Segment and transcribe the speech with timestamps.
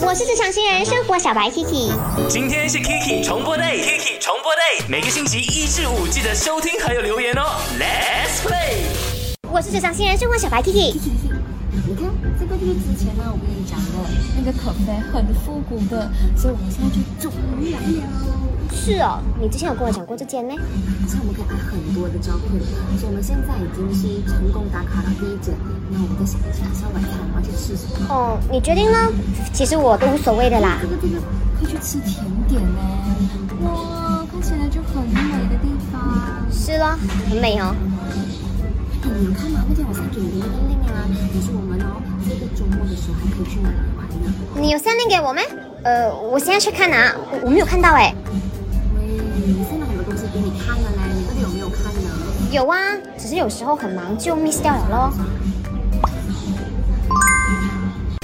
[0.00, 1.92] 我是职场新人生活小白 Kiki，
[2.28, 7.42] 今天是 Kiki 重播 day，Kiki 重播 day，每个星期一至五记得收听还有留言哦。
[7.78, 8.82] Let's play。
[9.50, 10.94] 我是职场新人生活小白 Kiki。
[11.86, 14.04] 你看这个就是之前呢，我跟你讲过
[14.36, 18.02] 那个可啡很复古的，所以我们现在就终于来了。
[18.84, 20.52] 是哦，你之前有跟我讲过这间呢。
[20.52, 22.60] 而且我们可以拍很多的照片，
[23.00, 25.56] 所以我们现在已经是成功打卡了第一间。
[25.88, 28.12] 那我们再想一下，下晚餐我们要去吃什么？
[28.12, 29.08] 哦，你决定呢？
[29.54, 30.88] 其实我都无所谓的啦这。
[30.88, 31.16] 个这个
[31.56, 32.76] 可以去吃甜点呢。
[33.64, 36.44] 哇，看起来就很美的地方。
[36.52, 36.92] 是咯，
[37.30, 37.72] 很美哦。
[39.00, 39.64] 哎，你有看吗？
[39.66, 44.28] 那天我上给你的那个 link 啊，你说我们哦，这个周末的时候还可以去哪里玩呢？
[44.60, 45.40] 你有 send link 给我吗？
[45.84, 48.12] 呃，我现在去看啊，我我没有看到哎。
[48.28, 48.34] 喂，
[49.36, 52.50] 你现在很多东西给你看了嘞，你到底有没有看呢？
[52.52, 55.12] 有啊，只是有时候很忙就 miss 掉了咯。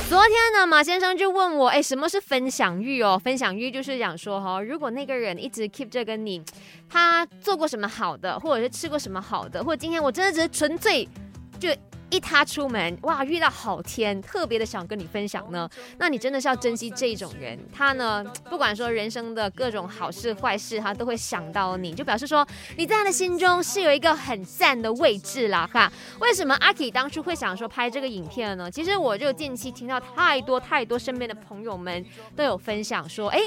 [0.08, 3.20] 昨天呢，马先生就问我，哎，什么是分享欲哦？
[3.22, 6.40] 分享欲就是讲说哈、如果那个人一直 keep 着跟你，
[6.88, 11.08] 他做过什么好的，或者是吃过什么好的，或者今天我真的只是纯粹
[11.58, 11.68] 就
[12.10, 17.58] 一踏出门，哇，遇到好天，特别的想跟你分享呢，那你真的是要珍惜这种人。
[17.72, 25.90] 他呢，不管说人生的各种好事坏事，他都会想到你，就表示说你在他的心中是有一个很赞的位置啦，哈。
[26.20, 28.70] 为什么阿 K 当初会想说拍这个影片呢？
[28.70, 33.40] 其实我就近期听到太多太多身边的朋友们都有分享说，哎，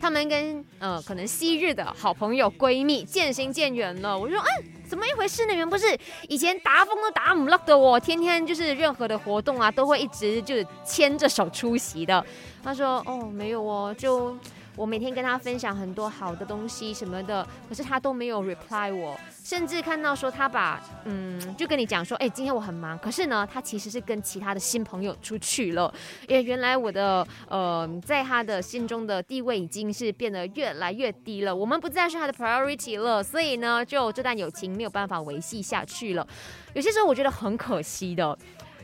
[0.00, 4.18] 他们跟呃可能昔日的好朋友闺蜜渐行渐远了。
[4.18, 4.79] 我就说，嗯。
[4.90, 5.54] 怎么一回事呢？
[5.54, 5.86] 原不是
[6.28, 12.26] 以前打风都打不落的我，天天就是任何的活动啊，都会一直就是牵着手出席的。
[12.60, 14.36] 他说：“哦，没有哦，就
[14.80, 19.14] 我每天跟他分享很多好的东西什么的，可是他都没有 reply 我，
[19.44, 25.92] 甚至看到说他把嗯，就跟你讲说，哎，今天我很忙，可是呢，他其实是跟其他的新朋友出去了，
[26.26, 36.26] 因为原来我的呃，在他的心中的地位已经是变得越来越低了，我们不再是他的 priority 了，所以呢，就这段友情没有办法维系下去了。
[36.72, 38.38] 有些时候我觉得很可惜的，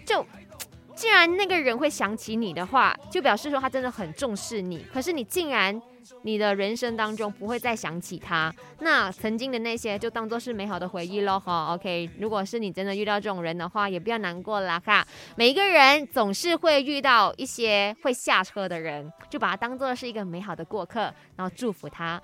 [0.05, 0.23] 就。
[0.97, 4.85] 既然那个人会想起你的话，就表示说他真的很重视你。
[4.93, 5.81] 可是你竟然
[6.23, 11.39] 你的人生当中不会再想起他，那曾经的那些就当做是美好的回忆咯。
[11.39, 11.75] 哈。
[11.75, 15.07] OK，如果是你真的遇到这种人的话，也不要难过啦哈。
[15.37, 22.21] 每一个人总是会遇到一些会下车的人，就把他当做是一个美好的过客，然后祝福他。